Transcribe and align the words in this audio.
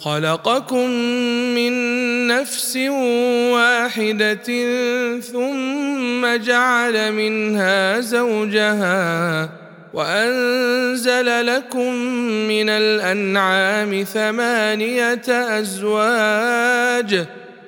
خلقكم 0.00 0.90
من 1.54 1.72
نفس 2.26 2.76
واحدة 3.52 4.48
ثم 5.20 6.36
جعل 6.36 7.12
منها 7.12 8.00
زوجها 8.00 9.50
وأنزل 9.94 11.46
لكم 11.46 11.94
من 12.48 12.68
الأنعام 12.68 14.04
ثمانية 14.04 15.22
أزواج 15.58 17.26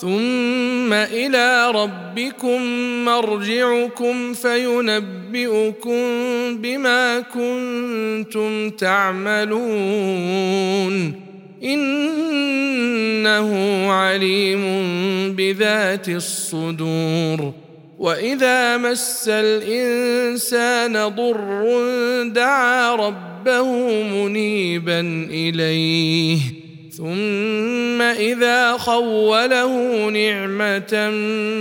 ثم 0.00 0.92
إلى 0.92 1.70
ربكم 1.70 2.62
مرجعكم 3.04 4.32
فينبئكم 4.32 6.02
بما 6.56 7.20
كنتم 7.20 8.70
تعملون. 8.70 9.62
إنه 11.64 13.50
عليم 13.92 14.62
بذات 15.34 16.08
الصدور. 16.08 17.52
وإذا 17.98 18.76
مس 18.76 19.24
الإنسان 19.28 21.08
ضر 21.08 21.82
دعا 22.22 22.94
ربه 22.94 24.02
منيبا 24.02 25.00
إليه. 25.30 26.57
ثم 26.98 28.02
إذا 28.02 28.72
خوله 28.72 30.06
نعمة 30.10 31.10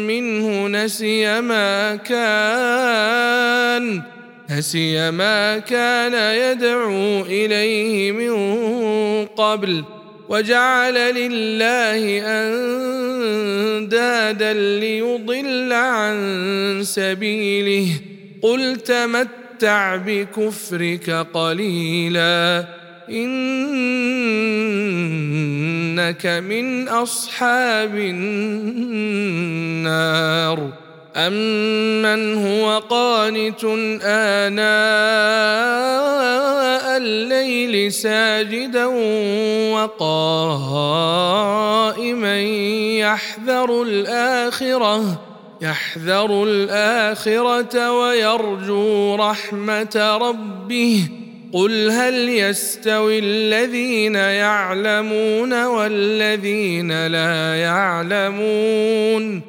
منه 0.08 0.68
نسي 0.68 1.42
ما 1.42 1.96
كان 1.96 4.02
نسي 4.50 5.12
ما 5.12 5.58
كان 5.58 6.14
يدعو 6.14 7.22
إليه 7.22 8.12
من 8.12 8.36
قبل 9.25 9.84
وجعل 10.30 10.94
لله 10.94 12.22
أندادا 13.78 14.54
ليضل 14.54 15.74
عن 15.74 16.80
سبيله. 16.84 17.92
قل 18.42 18.75
تمتع 18.75 19.96
بكفرك 19.96 21.09
قليلا. 21.34 22.66
إنك 23.09 24.57
من 26.25 26.88
أصحاب 26.88 27.95
النار. 27.95 29.28
امن 31.16 32.34
هو 32.45 32.79
قانت 32.90 33.63
آناء 34.03 34.68
الليل 36.97 37.94
ساجدا 37.94 38.85
وقائما 39.74 41.22
يحذر 43.00 43.84
الآخرة 43.84 45.22
يحذر 45.62 46.44
الآخرة 46.44 47.91
ويرجو 47.91 49.16
رحمة 49.16 50.18
ربه. 50.21 51.09
قل 51.53 51.91
هل 51.91 52.29
يستوي 52.29 53.19
الذين 53.19 54.15
يعلمون 54.15 55.65
والذين 55.65 57.07
لا 57.07 57.55
يعلمون 57.55 59.41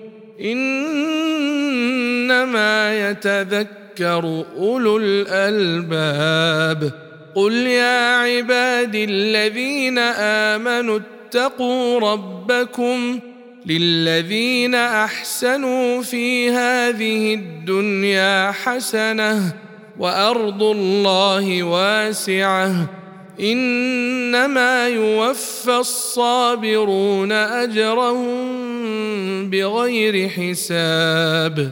انما 2.20 3.10
يتذكر 3.10 4.44
اولو 4.56 4.98
الالباب 4.98 6.92
قل 7.34 7.52
يا 7.52 8.16
عبادي 8.16 9.04
الذين 9.04 9.98
امنوا 9.98 10.98
اتقوا 10.98 12.00
ربكم 12.12 13.18
للذين 13.66 14.74
احسنوا 14.74 16.02
في 16.02 16.50
هذه 16.50 17.34
الدنيا 17.34 18.52
حسنه 18.52 19.67
وأرض 19.98 20.62
الله 20.62 21.62
واسعة. 21.62 22.72
إنما 23.40 24.88
يوفى 24.88 25.76
الصابرون 25.76 27.32
أجرهم 27.32 28.40
بغير 29.50 30.28
حساب. 30.28 31.70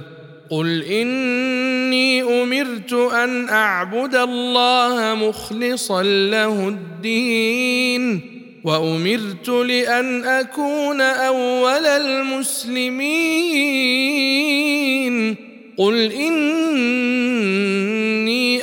قل 0.51 0.83
إني 0.83 2.23
أمرت 2.23 2.93
أن 2.93 3.49
أعبد 3.49 4.15
الله 4.15 5.15
مخلصا 5.15 6.03
له 6.03 6.69
الدين 6.69 8.33
وأمرت 8.65 9.49
لأن 9.49 10.25
أكون 10.25 11.01
أول 11.01 11.87
المسلمين. 11.87 12.97
قل 15.79 16.13
اني 16.13 17.67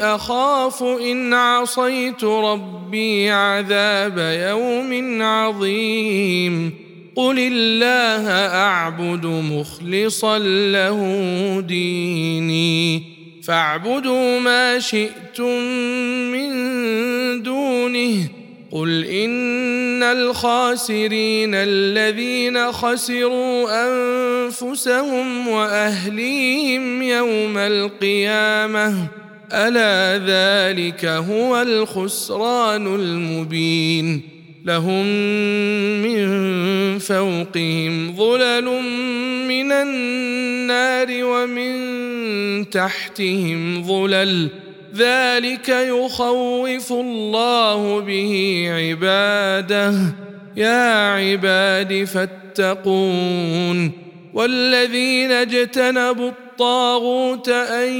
اخاف 0.01 0.83
ان 0.83 1.33
عصيت 1.33 2.23
ربي 2.23 3.29
عذاب 3.29 4.17
يوم 4.49 5.21
عظيم 5.21 6.73
قل 7.15 7.39
الله 7.39 8.29
اعبد 8.55 9.25
مخلصا 9.25 10.37
له 10.71 10.99
ديني 11.67 13.03
فاعبدوا 13.43 14.39
ما 14.39 14.79
شئتم 14.79 15.59
من 16.31 16.51
دونه 17.43 18.42
قل 18.73 19.05
ان 19.05 20.03
الخاسرين 20.03 21.51
الذين 21.55 22.71
خسروا 22.71 23.85
انفسهم 23.85 25.47
واهليهم 25.47 27.01
يوم 27.01 27.57
القيامه 27.57 29.07
الا 29.53 30.17
ذلك 30.25 31.05
هو 31.05 31.61
الخسران 31.61 32.95
المبين 32.95 34.21
لهم 34.65 35.05
من 36.01 36.27
فوقهم 36.99 38.15
ظلل 38.15 38.65
من 39.47 39.71
النار 39.71 41.07
ومن 41.11 42.69
تحتهم 42.69 43.83
ظلل 43.83 44.49
ذلك 44.95 45.69
يخوف 45.69 46.91
الله 46.91 47.99
به 47.99 48.65
عباده. 48.69 49.93
يا 50.55 51.13
عباد 51.13 52.03
فاتقون. 52.03 53.91
والذين 54.33 55.31
اجتنبوا 55.31 56.29
الطاغوت 56.29 57.49
أن 57.49 57.93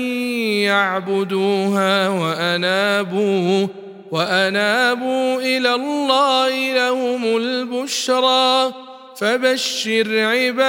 يعبدوها 0.64 2.10
وأنابوا 2.10 3.68
وأنابوا 4.12 5.42
إلى 5.42 5.76
الله 5.76 6.74
لهم 6.74 7.38
البشرى. 7.38 8.74
فبشر 9.18 10.20
عباد 10.20 10.64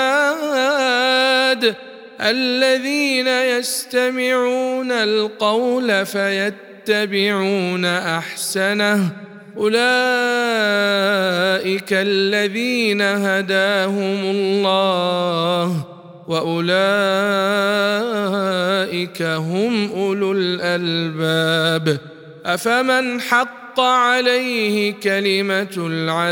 الذين 2.25 3.29
يستمعون 3.29 4.93
القول 4.93 6.07
فيتبعون 6.07 7.85
أحسنه. 7.85 9.11
أولئك 9.57 9.75
الذين 11.93 13.03
هداهم 13.03 14.25
الله 14.25 15.87
وأولئك 16.29 16.83
هم 19.23 19.93
أولو 19.93 20.33
الألباب. 20.33 21.99
أفمن 22.47 23.21
حق 23.21 23.81
عليه 23.81 24.93
كلمة 24.93 25.75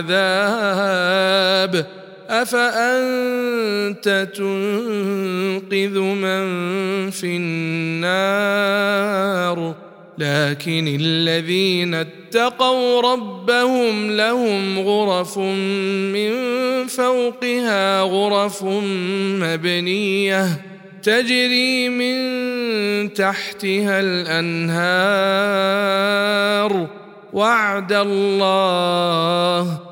العذاب؟ 0.05 0.83
أفأنت 2.33 4.29
تنقذ 4.35 5.99
من 5.99 6.45
في 7.11 7.37
النار؟ 7.37 8.63
لكن 10.19 10.97
الذين 11.01 11.95
اتقوا 11.95 13.01
ربهم 13.01 14.11
لهم 14.11 14.79
غرف 14.79 15.39
من 15.39 16.33
فوقها 16.87 18.01
غرف 18.01 18.65
مبنية 19.43 20.49
تجري 21.03 21.89
من 21.89 23.13
تحتها 23.13 24.01
الأنهار. 24.01 24.73
وعد 27.33 27.93
الله 27.93 29.92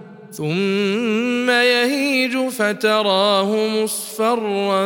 ثم 0.31 1.49
يهيج 1.49 2.49
فتراه 2.49 3.67
مصفرا 3.67 4.85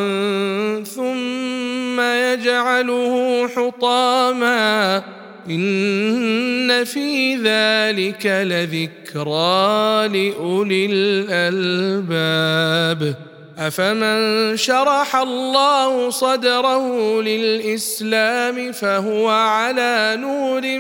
ثم 0.84 2.02
يجعله 2.02 3.48
حطاما. 3.48 5.04
إن 5.50 6.84
في 6.84 7.36
ذلك 7.36 8.26
لذكرى 8.26 10.08
لأولي 10.08 10.86
الألباب. 10.92 13.16
أفمن 13.58 14.58
شرح 14.58 15.16
الله 15.16 16.10
صدره 16.10 17.22
للإسلام 17.22 18.72
فهو 18.72 19.30
على 19.30 20.18
نور 20.20 20.80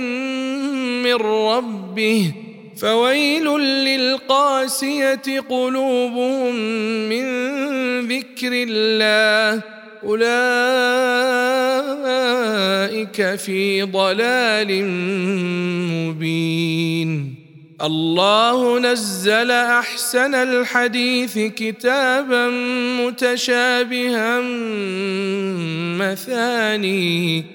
من 1.04 1.16
ربه. 1.16 2.45
فويل 2.78 3.60
للقاسية 3.60 5.40
قلوبهم 5.50 6.56
من 7.10 7.26
ذكر 8.08 8.52
الله. 8.54 9.62
أولئك 10.04 10.26
في 13.36 13.82
ضلال 13.82 14.86
مبين. 15.92 17.36
الله 17.82 18.80
نزل 18.80 19.52
أحسن 19.52 20.36
الحديث 20.36 21.40
كتابا 21.40 22.48
متشابها 23.02 24.42
مثاني. 26.00 27.55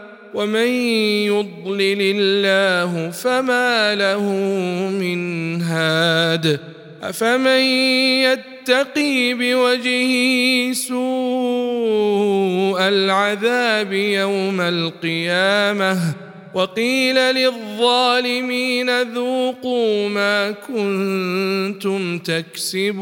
ومن 0.41 0.67
يضلل 1.29 2.01
الله 2.01 3.09
فما 3.09 3.95
له 3.95 4.21
من 4.89 5.61
هاد 5.61 6.59
أفمن 7.03 7.61
يتقي 8.25 9.33
بوجهه 9.33 10.73
سوء 10.73 12.07
العذاب 12.81 13.93
يوم 13.93 14.61
القيامة 14.61 15.97
وقيل 16.53 17.15
للظالمين 17.15 19.01
ذوقوا 19.01 20.09
ما 20.09 20.51
كنتم 20.51 22.19
تكسبون 22.19 23.01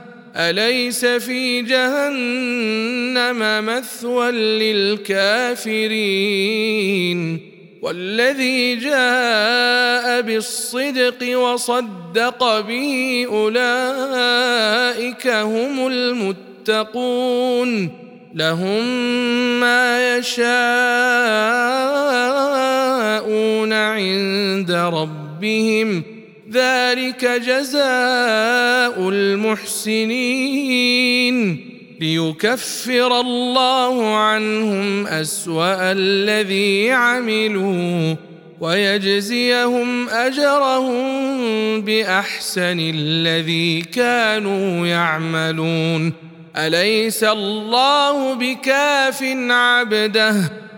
أليس 0.35 1.05
في 1.05 1.61
جهنم 1.61 3.65
مثوى 3.65 4.31
للكافرين؟ 4.31 5.91
والذي 7.81 8.75
جاء 8.75 10.21
بالصدق 10.21 11.37
وصدق 11.37 12.59
به 12.59 13.25
أولئك 13.31 15.27
هم 15.27 15.87
المتقون. 15.87 16.41
لهم 18.35 18.85
ما 19.59 20.17
يشاءون 20.17 20.53
عند 23.73 24.71
ربهم. 24.71 26.03
ذلك 26.51 27.25
جزاء 27.25 29.09
المحسنين 29.09 30.57
ليكفر 32.01 33.19
الله 33.19 34.15
عنهم 34.15 35.07
أسوأ 35.07 35.91
الذي 35.91 36.91
عملوا 36.91 38.15
ويجزيهم 38.59 40.09
أجرهم 40.09 41.01
بأحسن 41.81 42.79
الذي 42.79 43.81
كانوا 43.81 44.87
يعملون. 44.87 46.13
أليس 46.57 47.23
الله 47.23 48.33
بكاف 48.33 49.23
عبده؟ 49.49 50.35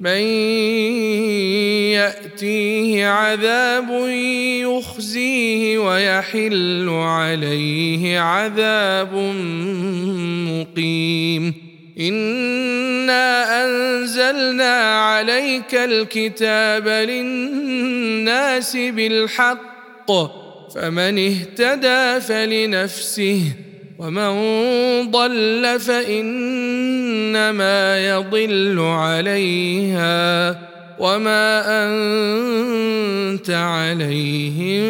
من 0.00 0.20
يأتيه 1.92 3.06
عذاب 3.06 3.88
يخزيه 4.64 5.78
ويحل 5.78 6.88
عليه 6.88 8.20
عذاب 8.20 9.14
مقيم. 10.48 11.54
إنا 12.00 13.64
أنزلنا 13.64 15.00
عليك 15.00 15.74
الكتاب 15.74 16.88
للناس 16.88 18.76
بالحق 18.76 20.10
فمن 20.74 21.18
اهتدى 21.18 22.20
فلنفسه 22.20 23.42
ومن 23.98 24.30
ضل 25.10 25.80
فانما 27.34 28.08
يضل 28.10 28.80
عليها 28.80 30.50
وما 30.98 31.62
أنت 31.86 33.50
عليهم 33.50 34.82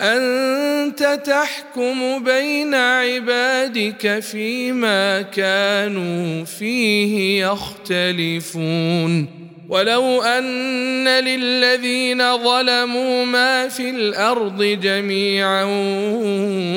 أنت 0.00 1.20
تحكم 1.24 2.24
بين 2.24 2.74
عبادك 2.74 4.18
فيما 4.18 5.22
كانوا 5.22 6.44
فيه 6.44 7.44
يختلفون. 7.46 9.44
ولو 9.68 10.22
أن 10.22 11.08
للذين 11.08 12.38
ظلموا 12.38 13.24
ما 13.24 13.68
في 13.68 13.90
الأرض 13.90 14.62
جميعا 14.62 15.64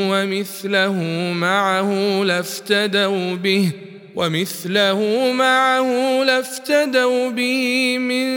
ومثله 0.10 1.04
معه 1.34 2.24
لافتدوا 2.24 3.36
به. 3.36 3.72
ومثله 4.18 5.32
معه 5.32 6.24
لافتدوا 6.24 7.30
به 7.30 7.98
من 7.98 8.28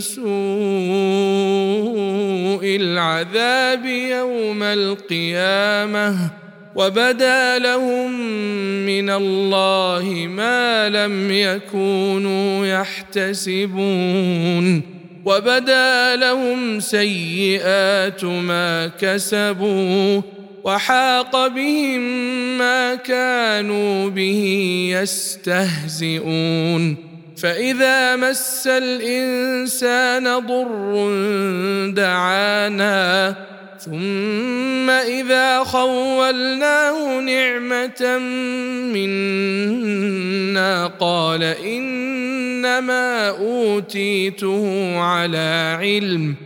سوء 0.00 0.26
العذاب 2.76 3.86
يوم 3.86 4.62
القيامة 4.62 6.16
وبدا 6.74 7.58
لهم 7.58 8.20
من 8.86 9.10
الله 9.10 10.26
ما 10.28 10.88
لم 10.88 11.30
يكونوا 11.30 12.66
يحتسبون 12.66 14.16
وبدا 15.24 16.16
لهم 16.16 16.80
سيئات 16.80 18.24
ما 18.24 18.86
كسبوا 18.86 20.22
وحاق 20.66 21.46
بهم 21.46 22.00
ما 22.58 22.94
كانوا 22.94 24.10
به 24.10 24.42
يستهزئون. 24.98 26.96
فإذا 27.36 28.16
مس 28.16 28.66
الإنسان 28.66 30.24
ضر 30.38 31.10
دعانا 31.94 33.34
ثم 33.78 34.90
إذا 34.90 35.64
خولناه 35.64 37.20
نعمة 37.20 38.18
منا 38.94 40.86
قال 40.86 41.42
إنما 41.42 43.28
أوتيته 43.28 44.98
على 44.98 45.76
علم. 45.80 46.45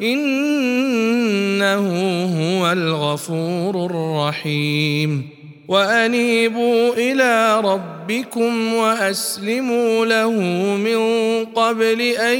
إنه 0.00 1.86
هو 2.24 2.72
الغفور 2.72 3.86
الرحيم. 3.86 5.28
وأنيبوا 5.68 6.92
إلى 6.92 7.60
ربكم 7.60 8.74
وأسلموا 8.74 10.06
له 10.06 10.30
من 10.76 10.98
قبل 11.44 12.00
أن 12.00 12.38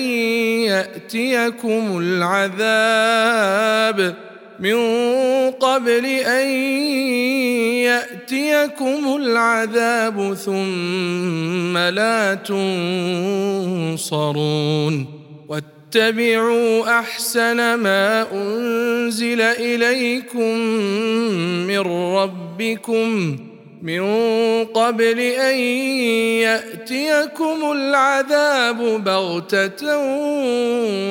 يأتيكم 0.68 1.98
العذاب. 1.98 2.44
من 4.60 4.76
قبل 5.50 6.06
أن 6.06 6.46
يأتيكم 7.82 9.16
العذاب 9.16 10.34
ثم 10.34 11.78
لا 11.78 12.34
تنصرون. 13.98 15.06
اتبعوا 15.96 16.98
أحسن 16.98 17.74
ما 17.74 18.26
أنزل 18.32 19.40
إليكم 19.40 20.58
من 21.68 21.78
ربكم 22.16 23.36
من 23.82 24.04
قبل 24.64 25.20
أن 25.20 25.56
يأتيكم 26.40 27.72
العذاب 27.72 29.04
بغتة 29.04 29.98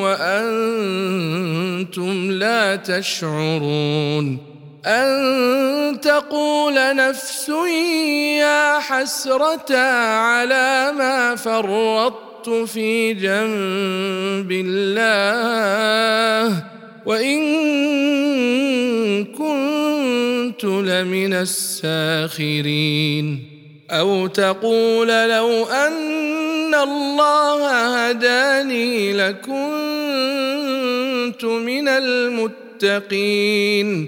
وأنتم 0.02 1.52
لا 2.32 2.76
تشعرون 2.76 4.38
أن 4.86 6.00
تقول 6.02 6.96
نفس 6.96 7.50
يا 8.40 8.80
حسرة 8.80 9.78
على 9.78 10.94
ما 10.98 11.36
فرطت 11.36 12.31
فرطت 12.46 12.70
في 12.70 13.14
جنب 13.14 14.52
الله 14.52 16.64
وإن 17.06 17.42
كنت 19.26 20.64
لمن 20.64 21.34
الساخرين. 21.34 23.44
أو 23.92 24.28
تقول 24.28 25.08
لو 25.08 25.66
أن 25.66 26.76
الله 26.76 27.70
هداني 28.10 29.14
لكنت 29.14 29.56
من 31.46 31.88
المتقين. 31.88 34.08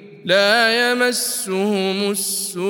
لا 0.25 0.91
يمسهم 0.91 2.11
السوء 2.11 2.61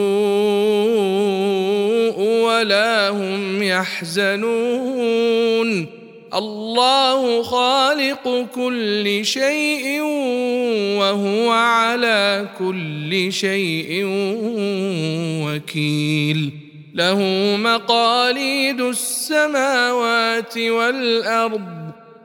ولا 2.19 3.09
هم 3.09 3.63
يحزنون. 3.63 5.21
الله 6.33 7.43
خالق 7.43 8.47
كل 8.55 9.19
شيء 9.25 10.01
وهو 10.99 11.51
على 11.51 12.47
كل 12.59 13.33
شيء 13.33 14.05
وكيل. 15.45 16.51
له 16.93 17.19
مقاليد 17.57 18.81
السماوات 18.81 20.57
والأرض 20.57 21.80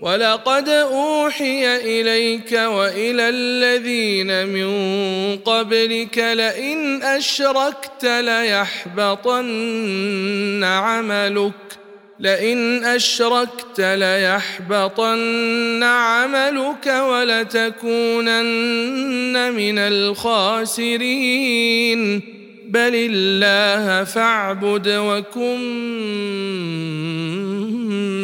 ولقد 0.00 0.68
أوحي 0.68 1.76
إليك 1.76 2.52
وإلى 2.52 3.28
الذين 3.28 4.46
من 4.46 4.68
قبلك 5.36 6.18
لئن 6.18 7.02
أشركت 7.02 8.04
ليحبطن 8.04 9.50
عملك 10.64 11.52
لئن 12.20 12.84
أشركت 12.84 13.80
ليحبطن 13.80 15.82
عملك 15.82 16.86
ولتكونن 16.86 18.32
من 19.52 19.78
الخاسرين 19.78 21.18
بل 22.68 22.92
الله 22.94 24.04
فاعبد 24.04 24.88
وكن 24.88 25.60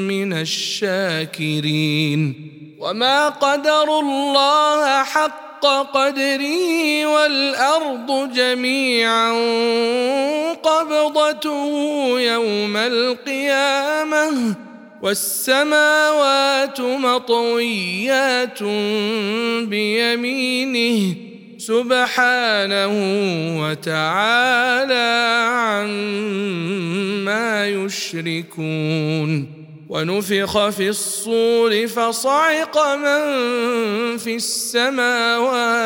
من 0.08 0.32
الشاكرين. 0.32 2.34
وما 2.78 3.28
قدروا 3.28 4.02
الله 4.02 5.04
حق 5.04 5.44
قدره 5.92 7.06
والأرض 7.06 8.32
جميعا 8.34 9.32
قبضته 10.52 11.70
يوم 12.20 12.76
القيامة 12.76 14.54
والسماوات 15.02 16.80
مطويات 16.80 18.62
بيمينه 19.68 21.23
سبحانه 21.66 22.94
وتعالى 23.62 25.10
عما 25.50 27.48
يشركون 27.68 29.64
ونفخ 29.88 30.68
في 30.68 30.88
الصور 30.88 31.86
فصعق 31.86 32.94
من 32.94 33.24
في 34.18 34.36
السماوات 34.36 35.84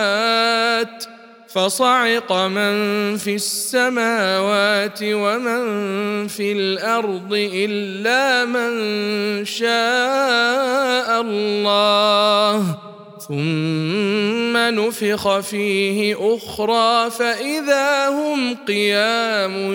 فصعق 1.49 2.33
من 2.33 3.17
في 3.17 3.35
السماوات 3.35 4.99
ومن 5.03 6.29
في 6.29 6.53
الأرض 6.53 7.33
إلا 7.33 8.45
من 8.45 9.45
شاء 9.45 11.21
الله 11.21 12.88
ثم 13.29 14.57
نفخ 14.57 15.39
فيه 15.39 16.17
أخرى 16.35 17.11
فإذا 17.11 18.09
هم 18.09 18.55
قيام 18.69 19.75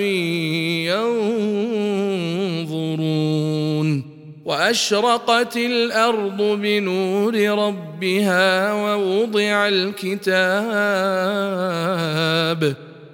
ينظرون 2.69 4.13
وأشرقت 4.45 5.57
الأرض 5.57 6.41
بنور 6.41 7.35
ربها 7.35 8.73
ووضع 8.73 9.67
الكتاب 9.67 10.33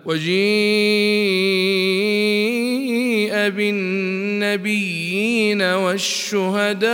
وجيء 0.05 0.39
بالنبيين 3.49 5.61
والشهداء 5.61 6.89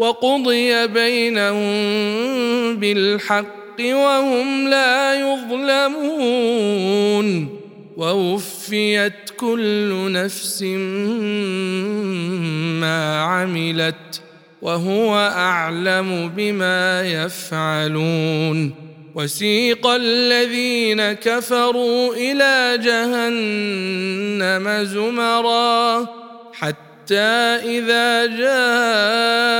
وقضي 0.00 0.86
بينهم 0.86 1.70
بالحق 2.76 3.80
وهم 3.80 4.68
لا 4.68 5.14
يظلمون 5.20 6.68
ووفيت 7.96 9.30
كل 9.36 10.12
نفس 10.12 10.62
ما 12.80 13.20
عملت 13.22 14.22
وهو 14.62 15.16
أعلم 15.36 16.32
بما 16.36 17.02
يفعلون 17.02 18.74
وسيق 19.14 19.86
الذين 19.86 21.12
كفروا 21.12 22.14
إلى 22.14 22.78
جهنم 22.84 23.24
زمرا 24.84 26.19
حتى 27.10 27.78
إذا 27.78 28.26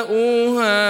جاءوها 0.06 0.38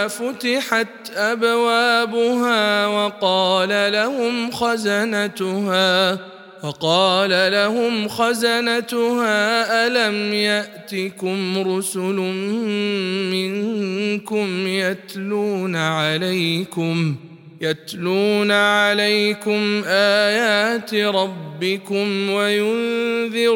فتحت 0.09 1.11
أبوابها 1.17 2.87
وقال 2.87 3.93
لهم 3.93 4.51
خزنتها 4.51 6.19
وقال 6.63 7.31
لهم 7.31 8.09
خزنتها 8.09 9.87
ألم 9.87 10.35
يأتكم 10.35 11.59
رسل 11.77 12.17
منكم 13.33 14.67
يتلون 14.67 15.77
عليكم؟ 15.77 17.17
يتلون 17.63 18.51
عليكم 18.51 19.83
آيات 19.87 20.95
ربكم 20.95 22.31
وينذرونكم 22.31 23.51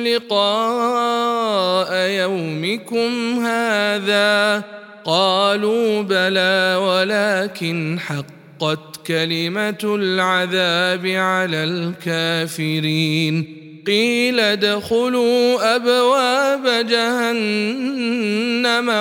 لقاء 0.00 1.94
يومكم 1.94 3.40
هذا. 3.44 4.64
قالوا 5.04 6.02
بلى 6.02 6.78
ولكن 6.82 7.98
حقت 8.00 9.06
كلمة 9.06 9.78
العذاب 9.84 11.06
على 11.06 11.64
الكافرين. 11.64 13.56
قيل 13.86 14.40
ادخلوا 14.40 15.76
أبواب 15.76 16.86
جهنم 16.86 17.70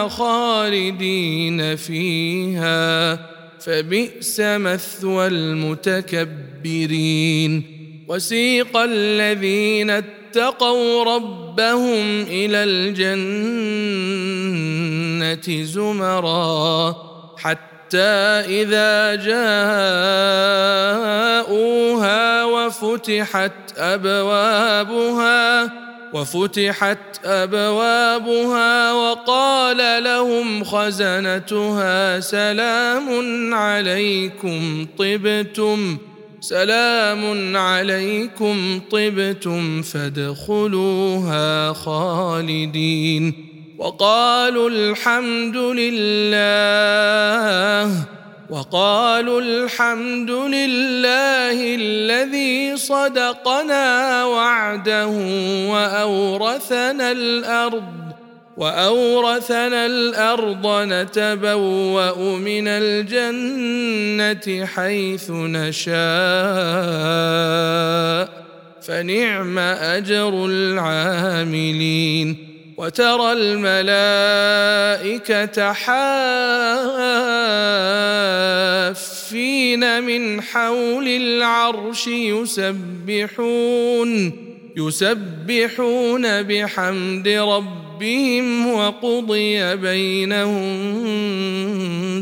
خالدين 0.10 1.75
فيها. 1.75 3.38
فبئس 3.60 4.39
مثوى 4.39 5.28
المتكبرين. 5.28 7.00
وسيق 8.10 8.78
الذين 8.78 9.89
اتقوا 9.89 11.04
ربهم 11.04 12.22
إلى 12.22 12.63
الجنة 12.63 13.24
زمرا 15.63 16.95
حتى 17.38 18.00
إذا 18.50 19.15
جاءوها 19.15 19.36
وفتحت 22.45 23.52
أبوابها 23.78 25.72
وفتحت 26.13 27.26
أبوابها 27.26 28.93
وقال 28.93 30.04
لهم 30.04 30.63
خزنتها 30.63 32.19
سلام 32.19 33.54
عليكم 33.54 34.88
طبتم 34.98 35.98
سلام 36.41 37.58
عليكم 37.58 38.82
طبتم 38.91 39.82
فادخلوها 39.82 41.74
خالدين. 41.74 43.45
وقالوا 43.78 44.69
الحمد 44.69 45.56
لله. 45.58 47.10
وقالوا 48.50 49.42
الحمد 49.42 50.32
لله 50.32 51.76
الذي 51.76 52.78
صدقنا 52.78 54.26
وعده 54.26 55.08
وأورثنا 55.70 57.12
الأرض 57.12 57.84
وأورثنا 58.58 59.86
الأرض 59.86 60.68
نتبوأ 60.68 62.38
من 62.38 62.68
الجنة 62.68 64.66
حيث 64.66 65.32
نشاء 65.32 66.00
فنعم 68.82 69.60
أجر 69.60 70.46
العاملين. 70.46 72.49
وترى 72.80 73.34
الملائكة 73.34 74.00
حافين 75.74 76.04
من 80.04 80.42
حول 80.42 81.08
العرش 81.08 82.08
يسبحون 82.08 83.52
يسبحون 84.78 86.44
بحمد 86.44 87.28
ربهم 87.28 88.68
وقضي 88.74 89.76
بينهم 89.76 90.63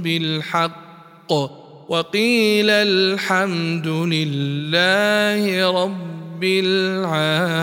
بالحق. 0.01 1.33
وقيل 1.89 2.69
الحمد 2.69 3.87
لله 3.87 5.71
رب 5.83 6.43
العالمين. 6.43 7.57